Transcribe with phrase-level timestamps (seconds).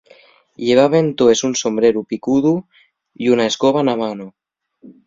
[0.67, 2.53] Llevaben toes un sombreru picudu
[3.27, 4.27] y una escoba na mano.